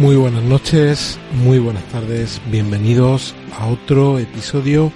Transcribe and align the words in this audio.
Muy 0.00 0.16
buenas 0.16 0.42
noches, 0.44 1.18
muy 1.44 1.58
buenas 1.58 1.84
tardes, 1.90 2.40
bienvenidos 2.50 3.34
a 3.58 3.66
otro 3.66 4.18
episodio 4.18 4.90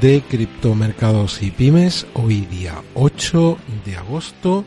de 0.00 0.20
Criptomercados 0.28 1.40
y 1.44 1.52
Pymes, 1.52 2.08
hoy 2.14 2.40
día 2.40 2.82
8 2.94 3.56
de 3.86 3.94
agosto 3.94 4.64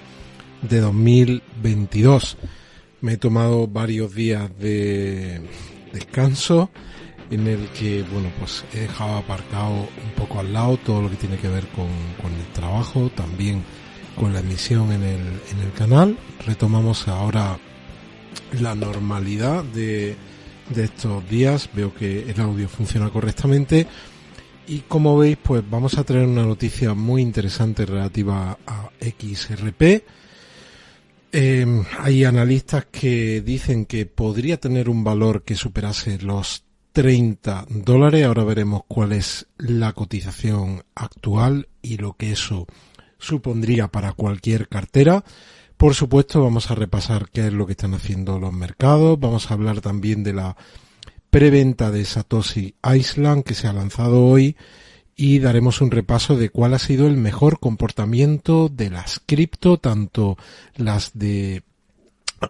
de 0.61 0.79
2022. 0.79 2.37
Me 3.01 3.13
he 3.13 3.17
tomado 3.17 3.67
varios 3.67 4.15
días 4.15 4.49
de 4.59 5.41
descanso 5.91 6.69
en 7.29 7.45
el 7.45 7.67
que, 7.77 8.01
bueno, 8.13 8.29
pues 8.39 8.63
he 8.73 8.79
dejado 8.79 9.17
aparcado 9.17 9.73
un 9.73 10.11
poco 10.15 10.39
al 10.39 10.53
lado 10.53 10.77
todo 10.77 11.01
lo 11.01 11.09
que 11.09 11.17
tiene 11.17 11.35
que 11.35 11.49
ver 11.49 11.67
con, 11.75 11.87
el 11.87 12.53
trabajo, 12.53 13.11
también 13.13 13.61
con 14.15 14.31
la 14.31 14.39
emisión 14.39 14.89
en 14.93 15.03
el, 15.03 15.19
en 15.19 15.59
el 15.65 15.73
canal. 15.73 16.17
Retomamos 16.45 17.09
ahora 17.09 17.57
la 18.59 18.75
normalidad 18.75 19.63
de, 19.63 20.15
estos 20.75 21.27
días. 21.29 21.69
Veo 21.73 21.93
que 21.93 22.29
el 22.29 22.39
audio 22.39 22.67
funciona 22.67 23.09
correctamente. 23.09 23.87
Y 24.67 24.79
como 24.81 25.17
veis, 25.17 25.37
pues 25.41 25.63
vamos 25.69 25.97
a 25.97 26.03
traer 26.03 26.27
una 26.27 26.45
noticia 26.45 26.93
muy 26.93 27.21
interesante 27.21 27.85
relativa 27.85 28.57
a 28.65 28.89
XRP. 28.99 30.05
Em, 31.31 31.83
hay 31.99 32.23
analistas 32.23 32.85
que 32.91 33.41
dicen 33.41 33.85
que 33.85 34.05
podría 34.05 34.59
tener 34.59 34.87
un 34.87 35.03
valor 35.03 35.43
que 35.43 35.55
superase 35.55 36.19
los 36.19 36.63
30 36.93 37.65
dólares. 37.69 38.25
Ahora 38.25 38.43
veremos 38.43 38.83
cuál 38.87 39.13
es 39.13 39.47
la 39.57 39.93
cotización 39.93 40.83
actual 40.95 41.67
y 41.81 41.97
lo 41.97 42.13
que 42.13 42.31
eso 42.31 42.67
supondría 43.17 43.87
para 43.87 44.13
cualquier 44.13 44.69
cartera. 44.69 45.23
Por 45.83 45.95
supuesto, 45.95 46.41
vamos 46.41 46.71
a 46.71 46.75
repasar 46.75 47.27
qué 47.29 47.47
es 47.47 47.51
lo 47.51 47.65
que 47.65 47.73
están 47.73 47.93
haciendo 47.93 48.39
los 48.39 48.53
mercados. 48.53 49.19
Vamos 49.19 49.51
a 49.51 49.55
hablar 49.55 49.81
también 49.81 50.23
de 50.23 50.31
la 50.31 50.55
preventa 51.29 51.91
de 51.91 52.05
Satoshi 52.05 52.75
Island 52.95 53.43
que 53.43 53.53
se 53.53 53.67
ha 53.67 53.73
lanzado 53.73 54.25
hoy 54.25 54.55
y 55.13 55.39
daremos 55.39 55.81
un 55.81 55.91
repaso 55.91 56.37
de 56.37 56.47
cuál 56.47 56.73
ha 56.73 56.79
sido 56.79 57.05
el 57.05 57.17
mejor 57.17 57.59
comportamiento 57.59 58.69
de 58.69 58.91
las 58.91 59.19
cripto, 59.25 59.77
tanto 59.77 60.37
las 60.77 61.19
de 61.19 61.63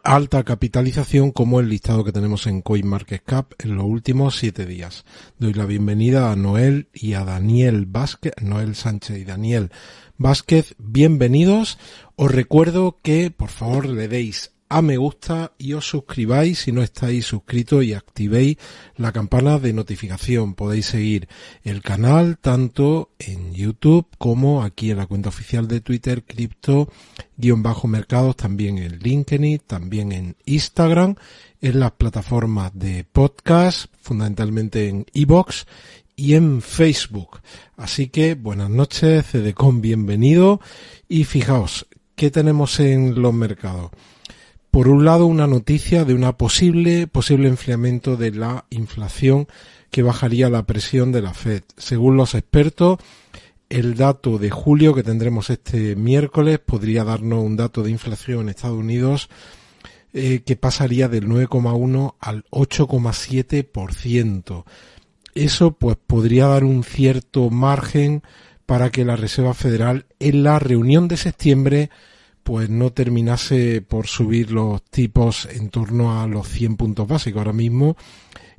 alta 0.04 0.44
capitalización 0.44 1.32
como 1.32 1.60
el 1.60 1.70
listado 1.70 2.04
que 2.04 2.12
tenemos 2.12 2.48
en 2.48 2.62
CoinMarketCap 2.62 3.54
en 3.60 3.76
los 3.76 3.86
últimos 3.86 4.38
siete 4.38 4.66
días. 4.66 5.06
Doy 5.38 5.54
la 5.54 5.66
bienvenida 5.66 6.32
a 6.32 6.36
Noel 6.36 6.88
y 6.94 7.14
a 7.14 7.24
Daniel 7.24 7.86
Vázquez, 7.86 8.34
Noel 8.42 8.76
Sánchez 8.76 9.18
y 9.18 9.26
Daniel 9.26 9.72
Vázquez. 10.18 10.76
Bienvenidos. 10.78 11.78
Os 12.16 12.32
recuerdo 12.32 13.00
que 13.02 13.32
por 13.32 13.50
favor 13.50 13.88
le 13.88 14.08
deis 14.08 14.53
a 14.70 14.82
me 14.82 14.98
gusta 14.98 15.54
y 15.58 15.74
os 15.74 15.88
suscribáis 15.88 16.60
si 16.60 16.72
no 16.72 16.82
estáis 16.82 17.26
suscritos 17.26 17.84
y 17.84 17.94
activéis 17.94 18.58
la 18.98 19.12
campana 19.12 19.60
de 19.60 19.74
notificación. 19.74 20.56
Podéis 20.56 20.88
seguir 20.88 21.28
el 21.64 21.82
canal 21.82 22.38
tanto 22.40 23.12
en 23.20 23.54
YouTube 23.54 24.08
como 24.18 24.64
aquí 24.64 24.92
en 24.92 24.98
la 24.98 25.06
cuenta 25.06 25.30
oficial 25.30 25.68
de 25.68 25.82
Twitter, 25.82 26.24
cripto-mercados, 26.24 28.36
también 28.36 28.78
en 28.78 29.00
LinkedIn, 29.00 29.62
también 29.68 30.12
en 30.12 30.36
Instagram, 30.46 31.16
en 31.62 31.80
las 31.80 31.92
plataformas 31.92 32.72
de 32.74 33.04
podcast, 33.04 33.86
fundamentalmente 34.02 34.90
en 34.90 35.06
iBox 35.14 35.66
y 36.16 36.36
en 36.36 36.62
Facebook. 36.62 37.42
Así 37.78 38.10
que 38.10 38.36
buenas 38.36 38.70
noches, 38.70 39.26
CDCOM, 39.32 39.82
bienvenido 39.82 40.62
y 41.08 41.24
fijaos, 41.26 41.88
¿qué 42.16 42.32
tenemos 42.32 42.80
en 42.80 43.22
los 43.22 43.34
mercados? 43.34 43.92
Por 44.74 44.88
un 44.88 45.06
lado 45.06 45.28
una 45.28 45.46
noticia 45.46 46.04
de 46.04 46.16
una 46.16 46.36
posible 46.36 47.06
posible 47.06 47.48
enfriamiento 47.48 48.18
de 48.18 48.32
la 48.32 48.66
inflación 48.72 49.48
que 49.92 50.02
bajaría 50.02 50.50
la 50.50 50.66
presión 50.66 51.12
de 51.12 51.22
la 51.22 51.36
Fed. 51.36 51.62
Según 51.78 52.18
los 52.18 52.34
expertos, 52.34 52.98
el 53.70 53.94
dato 53.94 54.40
de 54.40 54.50
julio 54.50 54.96
que 54.96 55.04
tendremos 55.04 55.52
este 55.52 55.96
miércoles 55.96 56.58
podría 56.58 57.04
darnos 57.04 57.44
un 57.44 57.56
dato 57.56 57.84
de 57.84 57.92
inflación 57.92 58.42
en 58.42 58.50
Estados 58.50 58.80
Unidos 58.80 59.30
eh, 60.12 60.42
que 60.44 60.56
pasaría 60.56 61.08
del 61.08 61.28
9,1 61.28 62.16
al 62.20 62.44
8,7%. 62.50 64.64
Eso 65.36 65.74
pues 65.74 65.98
podría 65.98 66.48
dar 66.48 66.64
un 66.64 66.84
cierto 66.84 67.52
margen 67.52 68.24
para 68.66 68.90
que 68.90 69.06
la 69.06 69.18
Reserva 69.18 69.54
Federal 69.54 70.08
en 70.18 70.42
la 70.42 70.58
reunión 70.58 71.08
de 71.08 71.18
septiembre 71.18 71.92
pues 72.44 72.70
no 72.70 72.92
terminase 72.92 73.82
por 73.82 74.08
subir 74.08 74.52
los 74.52 74.84
tipos 74.84 75.48
en 75.52 75.70
torno 75.70 76.22
a 76.22 76.28
los 76.28 76.48
100 76.50 76.76
puntos 76.76 77.08
básicos. 77.08 77.40
Ahora 77.40 77.54
mismo 77.54 77.96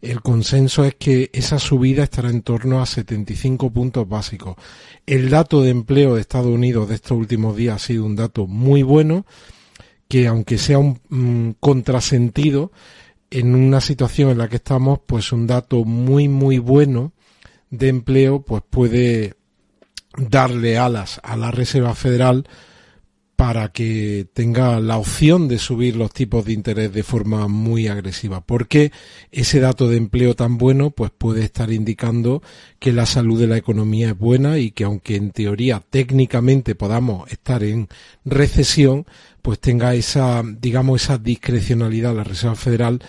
el 0.00 0.20
consenso 0.20 0.84
es 0.84 0.94
que 0.96 1.30
esa 1.32 1.58
subida 1.58 2.02
estará 2.02 2.28
en 2.28 2.42
torno 2.42 2.82
a 2.82 2.86
75 2.86 3.70
puntos 3.70 4.08
básicos. 4.08 4.56
El 5.06 5.30
dato 5.30 5.62
de 5.62 5.70
empleo 5.70 6.14
de 6.14 6.20
Estados 6.20 6.52
Unidos 6.52 6.88
de 6.88 6.96
estos 6.96 7.16
últimos 7.16 7.56
días 7.56 7.76
ha 7.76 7.86
sido 7.86 8.04
un 8.04 8.16
dato 8.16 8.46
muy 8.46 8.82
bueno, 8.82 9.24
que 10.08 10.26
aunque 10.26 10.58
sea 10.58 10.78
un 10.78 11.00
mm, 11.08 11.50
contrasentido, 11.58 12.70
en 13.30 13.54
una 13.54 13.80
situación 13.80 14.30
en 14.30 14.38
la 14.38 14.48
que 14.48 14.56
estamos, 14.56 15.00
pues 15.06 15.32
un 15.32 15.46
dato 15.46 15.84
muy 15.84 16.28
muy 16.28 16.58
bueno 16.58 17.12
de 17.70 17.88
empleo, 17.88 18.42
pues 18.42 18.62
puede 18.68 19.34
darle 20.16 20.78
alas 20.78 21.20
a 21.24 21.36
la 21.36 21.50
Reserva 21.50 21.94
Federal 21.94 22.46
para 23.44 23.68
que 23.68 24.26
tenga 24.32 24.80
la 24.80 24.96
opción 24.96 25.48
de 25.48 25.58
subir 25.58 25.96
los 25.96 26.10
tipos 26.14 26.46
de 26.46 26.54
interés 26.54 26.94
de 26.94 27.02
forma 27.02 27.46
muy 27.46 27.88
agresiva, 27.88 28.40
porque 28.40 28.90
ese 29.32 29.60
dato 29.60 29.86
de 29.86 29.98
empleo 29.98 30.34
tan 30.34 30.56
bueno 30.56 30.92
pues 30.92 31.10
puede 31.10 31.44
estar 31.44 31.70
indicando 31.70 32.42
que 32.78 32.94
la 32.94 33.04
salud 33.04 33.38
de 33.38 33.46
la 33.46 33.58
economía 33.58 34.08
es 34.08 34.18
buena 34.18 34.56
y 34.56 34.70
que 34.70 34.84
aunque 34.84 35.16
en 35.16 35.30
teoría 35.30 35.82
técnicamente 35.90 36.74
podamos 36.74 37.30
estar 37.30 37.62
en 37.64 37.88
recesión, 38.24 39.04
pues 39.42 39.58
tenga 39.58 39.94
esa 39.94 40.42
digamos 40.42 41.02
esa 41.02 41.18
discrecionalidad 41.18 42.14
la 42.14 42.24
Reserva 42.24 42.54
Federal 42.54 43.00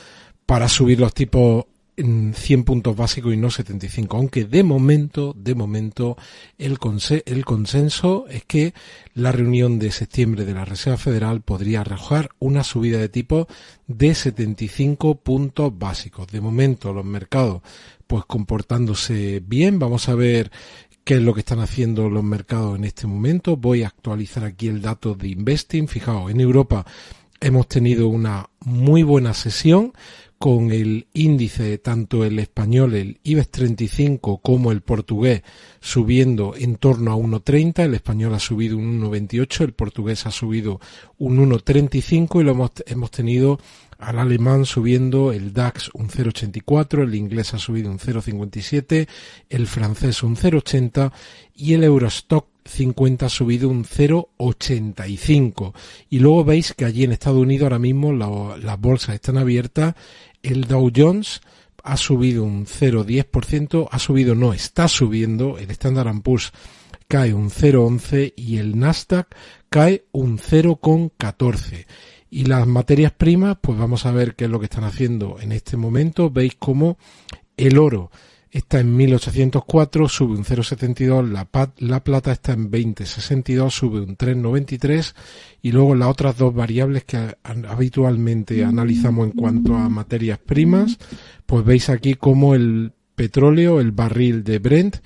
para 0.46 0.68
subir 0.68 1.00
los 1.00 1.14
tipos 1.14 1.64
100 1.98 2.64
puntos 2.66 2.96
básicos 2.96 3.34
y 3.34 3.38
no 3.38 3.50
75, 3.50 4.18
aunque 4.18 4.46
de 4.46 4.64
momento, 4.64 5.34
de 5.38 5.56
momento, 5.56 6.18
el, 6.58 6.78
el 7.26 7.46
consenso 7.46 8.26
es 8.30 8.44
que 8.44 8.74
la 9.14 9.32
reunión 9.32 9.80
de 9.80 9.92
septiembre 9.92 10.44
de 10.44 10.54
la 10.54 10.66
Reserva 10.66 10.98
Federal 10.98 11.42
podría 11.42 11.82
arrojar 11.82 12.32
una 12.40 12.64
subida 12.64 12.98
de 12.98 13.08
tipo 13.08 13.48
de 13.88 14.14
75 14.14 15.16
puntos 15.16 15.78
básicos. 15.78 16.28
De 16.28 16.42
momento, 16.42 16.92
los 16.92 17.06
mercados, 17.06 17.62
pues 18.08 18.26
comportándose 18.26 19.42
bien, 19.46 19.80
vamos 19.80 20.10
a 20.10 20.16
ver 20.16 20.52
qué 21.06 21.16
es 21.16 21.22
lo 21.22 21.34
que 21.34 21.42
están 21.42 21.60
haciendo 21.60 22.10
los 22.10 22.24
mercados 22.24 22.78
en 22.78 22.84
este 22.84 23.08
momento. 23.08 23.56
Voy 23.56 23.84
a 23.84 23.88
actualizar 23.88 24.44
aquí 24.44 24.68
el 24.68 24.82
dato 24.82 25.14
de 25.14 25.30
investing. 25.30 25.88
Fijaos, 25.88 26.30
en 26.30 26.42
Europa 26.42 26.86
hemos 27.40 27.68
tenido 27.68 28.08
una 28.08 28.50
muy 28.60 29.04
buena 29.04 29.34
sesión 29.34 29.94
con 30.46 30.72
el 30.72 31.08
índice 31.16 31.80
tanto 31.80 32.24
el 32.24 32.38
español, 32.38 32.94
el 32.94 33.20
IBEX 33.24 33.50
35 33.50 34.38
como 34.44 34.72
el 34.72 34.82
portugués 34.82 35.42
subiendo 35.80 36.54
en 36.56 36.76
torno 36.76 37.14
a 37.14 37.16
1.30, 37.16 37.80
el 37.86 37.96
español 37.96 38.36
ha 38.36 38.40
subido 38.40 38.78
un 38.78 39.02
1.28, 39.02 39.64
el 39.64 39.74
portugués 39.74 40.28
ha 40.28 40.30
subido 40.30 40.80
un 41.18 41.50
1.35 41.50 42.42
y 42.42 42.44
lo 42.44 42.52
hemos, 42.52 42.72
hemos 42.86 43.10
tenido 43.10 43.60
al 43.98 44.20
alemán 44.20 44.66
subiendo 44.66 45.32
el 45.32 45.52
DAX 45.52 45.90
un 45.96 46.10
0,84, 46.10 47.02
el 47.02 47.16
inglés 47.16 47.56
ha 47.56 47.58
subido 47.58 47.90
un 47.90 47.98
0,57, 47.98 49.08
el 49.50 49.66
francés 49.66 50.22
un 50.22 50.36
0,80 50.36 51.12
y 51.56 51.74
el 51.74 51.84
Eurostock 51.84 52.46
50 52.66 53.28
ha 53.28 53.30
subido 53.30 53.70
un 53.70 53.86
0,85. 53.86 55.74
Y 56.10 56.20
luego 56.20 56.44
veis 56.44 56.74
que 56.74 56.86
allí 56.86 57.04
en 57.04 57.12
Estados 57.12 57.40
Unidos 57.40 57.66
ahora 57.66 57.80
mismo 57.80 58.12
las 58.12 58.80
bolsas 58.80 59.16
están 59.16 59.38
abiertas 59.38 59.96
el 60.46 60.66
Dow 60.66 60.92
Jones 60.96 61.42
ha 61.84 61.98
subido 61.98 62.44
un 62.44 62.66
0,10%, 62.66 63.88
ha 63.92 64.00
subido, 64.00 64.36
no, 64.36 64.54
está 64.54 64.88
subiendo, 64.88 65.58
el 65.58 65.70
Standard 65.72 66.22
Poor's 66.22 66.52
cae 67.08 67.34
un 67.34 67.50
0,11 67.50 68.34
y 68.36 68.58
el 68.58 68.80
Nasdaq 68.80 69.36
cae 69.70 70.06
un 70.12 70.40
0,14. 70.40 71.86
Y 72.32 72.46
las 72.46 72.66
materias 72.68 73.12
primas, 73.12 73.58
pues 73.62 73.78
vamos 73.78 74.06
a 74.06 74.12
ver 74.12 74.36
qué 74.36 74.46
es 74.46 74.50
lo 74.50 74.60
que 74.60 74.66
están 74.66 74.84
haciendo 74.84 75.38
en 75.40 75.52
este 75.52 75.78
momento. 75.78 76.30
Veis 76.30 76.56
cómo 76.58 76.98
el 77.56 77.78
oro 77.78 78.12
está 78.60 78.80
en 78.80 78.96
1804, 78.96 80.08
sube 80.08 80.38
un 80.38 80.46
0,72, 80.46 81.30
la, 81.30 81.50
la 81.80 82.04
plata 82.04 82.32
está 82.32 82.54
en 82.54 82.72
20,62, 82.72 83.70
sube 83.70 84.00
un 84.00 84.18
3,93 84.18 85.14
y 85.62 85.72
luego 85.72 85.94
las 85.96 86.08
otras 86.08 86.38
dos 86.38 86.56
variables 86.56 87.04
que 87.04 87.36
habitualmente 87.44 88.64
analizamos 88.64 89.28
en 89.28 89.34
cuanto 89.34 89.76
a 89.76 89.90
materias 89.90 90.40
primas, 90.40 90.98
pues 91.46 91.66
veis 91.66 91.90
aquí 91.90 92.14
como 92.14 92.56
el 92.56 92.94
petróleo, 93.16 93.82
el 93.82 93.92
barril 93.92 94.42
de 94.44 94.60
Brent, 94.60 94.98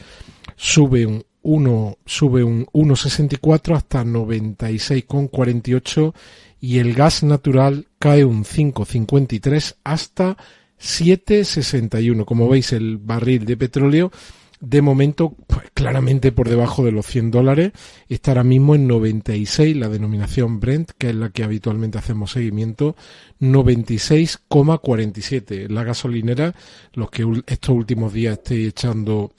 sube 0.56 1.08
un 1.08 1.24
1, 1.42 1.98
sube 2.06 2.44
un 2.44 2.66
1,64 2.68 3.76
hasta 3.76 4.04
96,48 4.04 6.14
y 6.60 6.78
el 6.80 6.94
gas 6.94 7.24
natural 7.24 7.88
cae 7.98 8.26
un 8.26 8.44
5,53 8.44 9.78
hasta 9.84 10.36
7,61. 10.80 12.26
Como 12.26 12.50
veis, 12.50 12.74
el 12.74 12.98
barril 12.98 13.46
de 13.46 13.58
petróleo 13.58 14.12
de 14.60 14.82
momento 14.82 15.36
pues, 15.48 15.72
claramente 15.74 16.34
por 16.34 16.50
debajo 16.50 16.84
de 16.84 16.92
los 16.92 17.06
100 17.06 17.32
dólares, 17.32 17.72
está 18.10 18.32
ahora 18.32 18.44
mismo 18.44 18.76
en 18.76 18.88
96 18.88 19.78
la 19.78 19.88
denominación 19.90 20.60
Brent, 20.60 20.92
que 20.98 21.10
es 21.10 21.16
la 21.16 21.30
que 21.30 21.44
habitualmente 21.44 21.98
hacemos 21.98 22.32
seguimiento, 22.32 22.96
96,47. 23.40 25.70
La 25.70 25.84
gasolinera, 25.84 26.54
los 26.94 27.10
que 27.10 27.26
estos 27.48 27.76
últimos 27.76 28.14
días 28.14 28.34
estéis 28.34 28.68
echando 28.70 29.32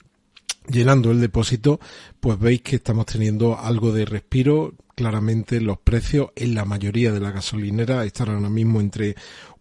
llenando 0.67 1.11
el 1.11 1.19
depósito, 1.19 1.79
pues 2.19 2.39
veis 2.39 2.61
que 2.61 2.75
estamos 2.77 3.05
teniendo 3.05 3.57
algo 3.57 3.91
de 3.91 4.05
respiro. 4.05 4.73
Claramente 5.01 5.59
los 5.59 5.79
precios 5.79 6.29
en 6.35 6.53
la 6.53 6.63
mayoría 6.63 7.11
de 7.11 7.19
la 7.19 7.31
gasolinera 7.31 8.05
están 8.05 8.29
ahora 8.29 8.51
mismo 8.51 8.79
entre 8.79 9.15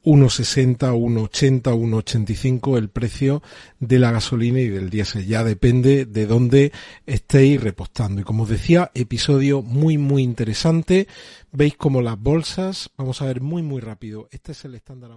1,60, 0.05 0.93
1,80, 0.93 1.63
1,85 1.63 2.77
el 2.77 2.91
precio 2.91 3.43
de 3.79 3.99
la 3.99 4.13
gasolina 4.13 4.61
y 4.61 4.69
del 4.69 4.91
diésel. 4.91 5.27
Ya 5.27 5.43
depende 5.43 6.05
de 6.05 6.27
dónde 6.27 6.73
estéis 7.07 7.59
repostando. 7.59 8.21
Y 8.21 8.25
como 8.25 8.43
os 8.43 8.51
decía, 8.51 8.91
episodio 8.93 9.63
muy, 9.63 9.97
muy 9.97 10.23
interesante. 10.23 11.09
Veis 11.53 11.75
como 11.75 12.03
las 12.03 12.21
bolsas, 12.21 12.91
vamos 12.99 13.23
a 13.23 13.25
ver 13.25 13.41
muy, 13.41 13.63
muy 13.63 13.81
rápido. 13.81 14.29
Este 14.33 14.53
es 14.53 14.63
el 14.67 14.75
estándar. 14.75 15.13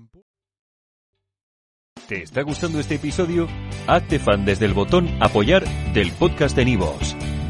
¿Te 2.08 2.24
está 2.24 2.44
gustando 2.44 2.80
este 2.80 2.96
episodio? 2.96 3.50
Hazte 3.88 4.20
fan 4.20 4.46
desde 4.46 4.68
el 4.68 4.74
botón 4.74 5.10
apoyar 5.22 5.66
del 5.94 6.14
podcast 6.14 6.56
de 6.56 6.64
Nivos. 6.64 7.14